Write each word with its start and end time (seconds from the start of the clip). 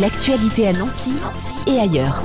L'actualité 0.00 0.68
à 0.68 0.74
Nancy, 0.74 1.12
et 1.66 1.78
ailleurs. 1.78 2.22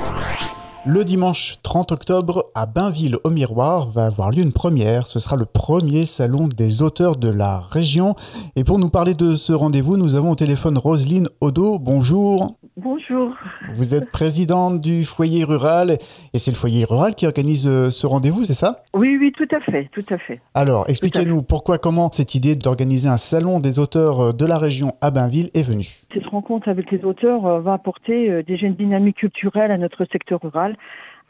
Le 0.84 1.06
dimanche 1.06 1.56
30 1.62 1.92
octobre, 1.92 2.50
à 2.54 2.66
Bainville 2.66 3.16
au 3.24 3.30
Miroir, 3.30 3.88
va 3.88 4.04
avoir 4.04 4.30
lieu 4.30 4.42
une 4.42 4.52
première. 4.52 5.06
Ce 5.06 5.18
sera 5.18 5.36
le 5.36 5.46
premier 5.46 6.04
salon 6.04 6.48
des 6.48 6.82
auteurs 6.82 7.16
de 7.16 7.30
la 7.30 7.60
région. 7.60 8.14
Et 8.56 8.64
pour 8.64 8.78
nous 8.78 8.90
parler 8.90 9.14
de 9.14 9.36
ce 9.36 9.54
rendez-vous, 9.54 9.96
nous 9.96 10.16
avons 10.16 10.32
au 10.32 10.34
téléphone 10.34 10.76
Roselyne 10.76 11.30
Odo. 11.40 11.78
Bonjour. 11.78 12.58
Bonjour. 12.78 13.34
Vous 13.74 13.94
êtes 13.94 14.10
présidente 14.10 14.80
du 14.80 15.04
foyer 15.04 15.44
rural 15.44 15.98
et 16.32 16.38
c'est 16.38 16.50
le 16.50 16.56
foyer 16.56 16.86
rural 16.86 17.14
qui 17.14 17.26
organise 17.26 17.66
euh, 17.66 17.90
ce 17.90 18.06
rendez-vous, 18.06 18.44
c'est 18.44 18.54
ça? 18.54 18.82
Oui, 18.94 19.18
oui, 19.20 19.30
tout 19.36 19.48
à 19.54 19.60
fait, 19.60 19.90
tout 19.92 20.06
à 20.08 20.16
fait. 20.16 20.40
Alors, 20.54 20.88
expliquez-nous 20.88 21.42
pourquoi, 21.42 21.76
comment 21.76 22.10
cette 22.10 22.34
idée 22.34 22.56
d'organiser 22.56 23.10
un 23.10 23.18
salon 23.18 23.60
des 23.60 23.78
auteurs 23.78 24.20
euh, 24.20 24.32
de 24.32 24.46
la 24.46 24.56
région 24.56 24.92
à 25.02 25.10
Bainville 25.10 25.50
est 25.52 25.68
venue? 25.68 25.86
Cette 26.14 26.24
rencontre 26.24 26.70
avec 26.70 26.90
les 26.90 27.04
auteurs 27.04 27.44
euh, 27.44 27.60
va 27.60 27.74
apporter 27.74 28.42
des 28.42 28.56
jeunes 28.56 28.74
dynamiques 28.74 29.18
culturelles 29.18 29.70
à 29.70 29.76
notre 29.76 30.06
secteur 30.06 30.40
rural 30.40 30.74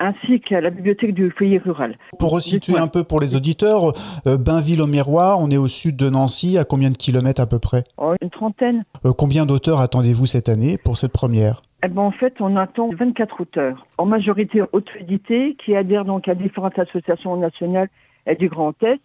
ainsi 0.03 0.41
qu'à 0.41 0.61
la 0.61 0.71
bibliothèque 0.71 1.15
du 1.15 1.31
foyer 1.31 1.59
rural. 1.59 1.97
Pour 2.19 2.33
resituer 2.33 2.79
un 2.79 2.89
peu 2.89 3.05
pour 3.05 3.21
les 3.21 3.35
auditeurs, 3.37 3.93
Bainville 4.27 4.83
au 4.83 4.87
Miroir, 4.87 5.41
on 5.41 5.51
est 5.51 5.57
au 5.57 5.69
sud 5.69 5.97
de 5.97 6.11
Nancy, 6.11 6.59
à 6.59 6.65
combien 6.65 6.91
de 6.91 6.97
kilomètres 6.97 7.41
à 7.41 7.47
peu 7.47 7.59
près? 7.59 7.85
Oh, 7.97 8.15
Une 8.21 8.31
trentaine. 8.31 8.85
combien 9.17 9.47
d'auteurs 9.47 9.81
attendez-vous 9.81 10.27
cette 10.27 10.49
année 10.49 10.77
pour 10.77 10.97
cette 10.97 11.13
première? 11.13 11.63
Eh 11.85 11.89
ben, 11.89 12.03
en 12.03 12.13
fait, 12.13 12.35
on 12.41 12.57
attend 12.57 12.91
24 12.93 13.41
auteurs, 13.41 13.87
en 13.99 14.07
majorité 14.07 14.63
auto-édités, 14.73 15.57
qui 15.65 15.75
adhèrent 15.75 16.05
donc 16.05 16.29
à 16.29 16.35
différentes 16.35 16.79
associations 16.79 17.37
nationales 17.37 17.89
et 18.27 18.37
du 18.37 18.49
Grand 18.49 18.81
Est 18.85 19.01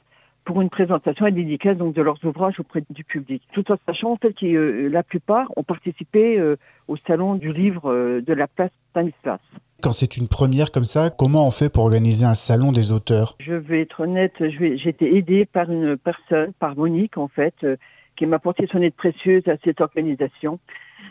pour 0.46 0.62
une 0.62 0.70
présentation 0.70 1.26
et 1.26 1.32
dédicace 1.32 1.76
donc 1.76 1.94
de 1.94 2.02
leurs 2.02 2.24
ouvrages 2.24 2.60
auprès 2.60 2.82
du 2.90 3.04
public. 3.04 3.42
Tout 3.52 3.70
en 3.72 3.76
sachant 3.86 4.12
en 4.12 4.16
fait 4.16 4.34
que 4.34 4.46
euh, 4.46 4.90
la 4.90 5.04
plupart 5.04 5.52
ont 5.58 5.64
participé 5.64 6.40
euh, 6.40 6.56
au 6.88 6.96
salon 7.06 7.36
du 7.36 7.52
livre 7.52 7.92
euh, 7.92 8.22
de 8.22 8.34
la 8.34 8.48
place 8.48 8.72
Stanislas. 8.92 9.42
Quand 9.82 9.92
c'est 9.92 10.18
une 10.18 10.28
première 10.28 10.72
comme 10.72 10.86
ça, 10.86 11.10
comment 11.10 11.46
on 11.46 11.52
fait 11.52 11.72
pour 11.72 11.84
organiser 11.84 12.26
un 12.26 12.34
salon 12.34 12.72
des 12.72 12.92
auteurs? 12.92 13.36
Je 13.40 13.54
vais 13.54 13.82
être 13.82 14.02
honnête, 14.02 14.34
j'ai 14.40 14.90
été 14.90 15.16
aidée 15.16 15.46
par 15.46 15.72
une 15.72 15.98
personne, 15.98 16.52
par 16.60 16.76
Monique 16.76 17.18
en 17.18 17.28
fait, 17.28 17.54
qui 18.16 18.26
m'a 18.26 18.38
apporté 18.38 18.68
son 18.72 18.82
aide 18.82 18.96
précieuse 18.96 19.48
à 19.48 19.56
cette 19.64 19.82
organisation. 19.82 20.60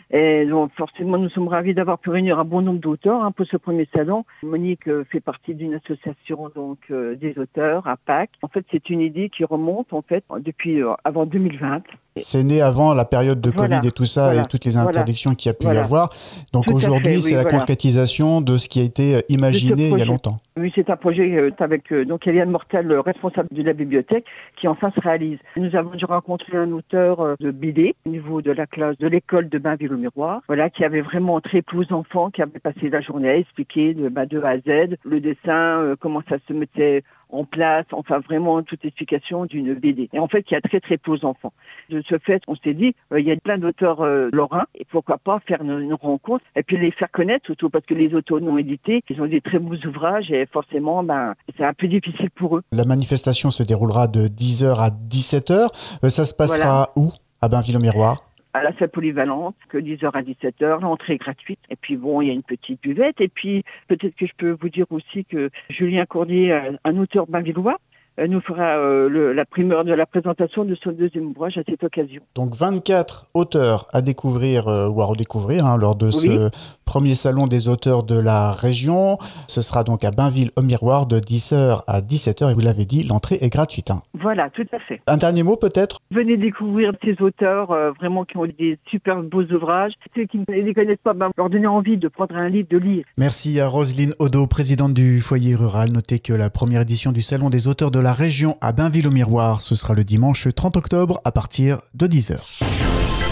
Et 0.09 0.45
donc 0.45 0.71
forcément, 0.73 1.17
nous 1.17 1.29
sommes 1.29 1.49
ravis 1.49 1.73
d'avoir 1.73 1.99
pu 1.99 2.09
réunir 2.09 2.39
un 2.39 2.45
bon 2.45 2.61
nombre 2.61 2.79
d'auteurs 2.79 3.23
hein, 3.23 3.31
pour 3.31 3.45
ce 3.45 3.57
premier 3.57 3.87
salon. 3.93 4.25
Monique 4.41 4.87
euh, 4.87 5.03
fait 5.11 5.19
partie 5.19 5.53
d'une 5.53 5.73
association 5.73 6.49
donc 6.55 6.79
euh, 6.91 7.15
des 7.15 7.37
auteurs 7.37 7.85
à 7.87 7.97
Pâques. 7.97 8.31
En 8.41 8.47
fait, 8.47 8.65
c'est 8.71 8.89
une 8.89 9.01
idée 9.01 9.29
qui 9.29 9.43
remonte 9.43 9.91
en 9.91 10.01
fait 10.01 10.23
depuis 10.39 10.81
euh, 10.81 10.93
avant 11.03 11.25
2020. 11.25 11.83
C'est 12.21 12.43
né 12.43 12.61
avant 12.61 12.93
la 12.93 13.05
période 13.05 13.41
de 13.41 13.51
Covid 13.51 13.81
et 13.83 13.91
tout 13.91 14.05
ça 14.05 14.35
et 14.35 14.45
toutes 14.49 14.65
les 14.65 14.77
interdictions 14.77 15.35
qu'il 15.35 15.49
y 15.49 15.51
a 15.51 15.53
pu 15.53 15.67
y 15.67 15.77
avoir. 15.77 16.09
Donc 16.53 16.67
aujourd'hui, 16.69 17.21
c'est 17.21 17.35
la 17.35 17.45
concrétisation 17.45 18.41
de 18.41 18.57
ce 18.57 18.69
qui 18.69 18.79
a 18.79 18.83
été 18.83 19.21
imaginé 19.29 19.89
il 19.89 19.99
y 19.99 20.01
a 20.01 20.05
longtemps. 20.05 20.39
Oui, 20.57 20.71
c'est 20.73 20.89
un 20.89 20.95
projet 20.95 21.51
avec 21.59 21.93
donc 21.93 22.25
Eliane 22.25 22.49
Mortel, 22.49 22.91
responsable 22.99 23.49
de 23.51 23.61
la 23.61 23.73
bibliothèque, 23.73 24.25
qui 24.59 24.67
enfin 24.67 24.91
se 24.95 24.99
réalise. 25.01 25.37
Nous 25.55 25.75
avons 25.75 25.95
dû 25.95 26.05
rencontrer 26.05 26.57
un 26.57 26.71
auteur 26.71 27.35
de 27.39 27.51
BD 27.51 27.95
au 28.05 28.09
niveau 28.09 28.41
de 28.41 28.51
la 28.51 28.65
classe 28.65 28.97
de 28.97 29.07
l'école 29.07 29.49
de 29.49 29.57
Bainville 29.57 29.97
miroir, 29.97 30.41
voilà, 30.47 30.69
qui 30.69 30.83
avait 30.83 31.01
vraiment 31.01 31.41
très 31.41 31.61
plus 31.61 31.91
enfants, 31.91 32.29
qui 32.29 32.41
avait 32.41 32.59
passé 32.59 32.89
la 32.89 33.01
journée 33.01 33.29
à 33.29 33.37
expliquer 33.37 33.93
de, 33.93 34.09
bah, 34.09 34.25
de 34.25 34.41
A 34.41 34.49
à 34.49 34.57
Z 34.57 34.97
le 35.03 35.19
dessin, 35.19 35.81
euh, 35.81 35.95
comment 35.99 36.21
ça 36.29 36.37
se 36.47 36.53
mettait 36.53 37.03
en 37.29 37.43
place, 37.43 37.85
enfin 37.91 38.19
vraiment 38.19 38.61
toute 38.63 38.83
explication 38.85 39.45
d'une 39.45 39.73
BD. 39.73 40.09
Et 40.13 40.19
en 40.19 40.27
fait, 40.27 40.45
il 40.49 40.53
y 40.53 40.57
a 40.57 40.61
très 40.61 40.79
très 40.79 40.97
peu 40.97 41.11
aux 41.11 41.25
enfants. 41.25 41.53
De 41.89 42.01
ce 42.07 42.17
fait, 42.17 42.41
on 42.47 42.55
s'est 42.55 42.73
dit, 42.73 42.95
euh, 43.11 43.19
il 43.19 43.27
y 43.27 43.31
a 43.31 43.35
plein 43.37 43.57
d'auteurs 43.57 44.01
euh, 44.01 44.29
lorrains, 44.31 44.65
et 44.75 44.85
pourquoi 44.85 45.17
pas 45.17 45.39
faire 45.47 45.61
une, 45.61 45.93
rencontre 45.93 46.43
et 46.55 46.63
puis 46.63 46.77
les 46.77 46.91
faire 46.91 47.09
connaître, 47.11 47.45
surtout 47.45 47.69
parce 47.69 47.85
que 47.85 47.93
les 47.93 48.13
auteurs 48.13 48.41
non 48.41 48.57
édités, 48.57 49.03
ils 49.09 49.21
ont 49.21 49.25
des 49.25 49.41
très 49.41 49.59
beaux 49.59 49.75
ouvrages 49.87 50.31
et 50.31 50.45
forcément, 50.45 51.03
ben, 51.03 51.33
c'est 51.57 51.65
un 51.65 51.73
peu 51.73 51.87
difficile 51.87 52.29
pour 52.31 52.57
eux. 52.57 52.63
La 52.71 52.85
manifestation 52.85 53.51
se 53.51 53.63
déroulera 53.63 54.07
de 54.07 54.27
10h 54.27 54.75
à 54.79 54.89
17h. 54.89 56.09
ça 56.09 56.25
se 56.25 56.33
passera 56.33 56.91
où? 56.95 57.11
À 57.41 57.49
Bainville-au-Miroir 57.49 58.26
à 58.53 58.63
la 58.63 58.73
salle 58.77 58.89
polyvalente, 58.89 59.55
que 59.69 59.77
10h 59.77 60.11
à 60.13 60.21
17h, 60.21 60.81
l'entrée 60.81 61.13
est 61.13 61.17
gratuite. 61.17 61.59
Et 61.69 61.75
puis 61.75 61.97
bon, 61.97 62.21
il 62.21 62.27
y 62.27 62.31
a 62.31 62.33
une 62.33 62.43
petite 62.43 62.81
buvette. 62.81 63.21
Et 63.21 63.27
puis 63.27 63.63
peut-être 63.87 64.15
que 64.15 64.25
je 64.25 64.33
peux 64.37 64.51
vous 64.51 64.69
dire 64.69 64.85
aussi 64.89 65.25
que 65.25 65.49
Julien 65.69 66.05
Cordier, 66.05 66.57
un 66.83 66.97
auteur 66.97 67.27
bainvillois, 67.27 67.77
euh, 68.19 68.27
nous 68.27 68.41
fera 68.41 68.77
euh, 68.77 69.33
la 69.33 69.45
primeur 69.45 69.83
de 69.83 69.93
la 69.93 70.05
présentation 70.05 70.65
de 70.65 70.75
son 70.75 70.91
deuxième 70.91 71.27
ouvrage 71.27 71.57
à 71.57 71.61
cette 71.67 71.83
occasion. 71.83 72.21
Donc 72.35 72.55
24 72.55 73.27
auteurs 73.33 73.87
à 73.93 74.01
découvrir 74.01 74.67
euh, 74.67 74.89
ou 74.89 75.01
à 75.01 75.05
redécouvrir 75.05 75.65
hein, 75.65 75.77
lors 75.77 75.95
de 75.95 76.09
ce 76.09 76.49
premier 76.85 77.15
salon 77.15 77.47
des 77.47 77.67
auteurs 77.67 78.03
de 78.03 78.17
la 78.17 78.51
région. 78.51 79.17
Ce 79.47 79.61
sera 79.61 79.83
donc 79.83 80.03
à 80.03 80.11
Bainville 80.11 80.51
au 80.55 80.61
Miroir 80.61 81.05
de 81.05 81.19
10h 81.19 81.83
à 81.85 82.01
17h 82.01 82.49
et 82.49 82.53
vous 82.53 82.61
l'avez 82.61 82.85
dit, 82.85 83.03
l'entrée 83.03 83.37
est 83.41 83.49
gratuite. 83.49 83.91
Hein. 83.91 84.01
Voilà, 84.19 84.49
tout 84.49 84.65
à 84.71 84.79
fait. 84.79 85.01
Un 85.05 85.17
dernier 85.17 85.43
mot 85.43 85.57
peut-être? 85.57 85.99
Venez 86.11 86.37
découvrir 86.37 86.93
ces 87.03 87.21
auteurs 87.21 87.67
vraiment 87.99 88.23
qui 88.25 88.37
ont 88.37 88.45
des 88.45 88.79
super 88.89 89.21
beaux 89.21 89.43
ouvrages. 89.43 89.93
Ceux 90.15 90.25
qui 90.25 90.39
ne 90.39 90.45
les 90.47 90.73
connaissent 90.73 90.97
pas, 91.03 91.13
ben, 91.13 91.29
leur 91.37 91.49
donner 91.49 91.67
envie 91.67 91.97
de 91.97 92.07
prendre 92.07 92.35
un 92.35 92.49
livre, 92.49 92.69
de 92.71 92.77
lire. 92.77 93.05
Merci 93.17 93.59
à 93.59 93.67
Roselyne 93.67 94.13
Odo, 94.19 94.47
présidente 94.47 94.93
du 94.93 95.19
foyer 95.19 95.55
rural. 95.55 95.91
Notez 95.91 96.19
que 96.19 96.33
la 96.33 96.49
première 96.49 96.81
édition 96.81 97.11
du 97.11 97.21
salon 97.21 97.49
des 97.49 97.67
auteurs 97.67 97.91
de 97.91 97.99
la 97.99 98.06
la 98.07 98.13
région 98.13 98.57
à 98.61 98.71
Bainville-au-Miroir. 98.71 99.59
Ce 99.61 99.75
sera 99.75 99.93
le 99.93 100.05
dimanche 100.05 100.47
30 100.55 100.77
octobre 100.77 101.19
à 101.25 101.33
partir 101.33 101.81
de 101.93 102.07
10h. 102.07 102.37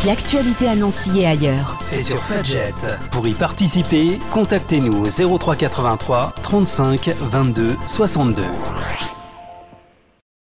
L'actualité 0.06 0.68
à 0.68 0.76
Nancy 0.76 1.22
et 1.22 1.26
ailleurs. 1.26 1.78
C'est 1.80 2.02
sur 2.02 2.20
Fadjet. 2.20 2.74
Pour 3.10 3.26
y 3.26 3.32
participer, 3.32 4.20
contactez-nous 4.32 5.06
au 5.06 5.38
0383 5.40 6.34
35 6.42 7.16
22 7.22 7.78
62. 7.86 8.44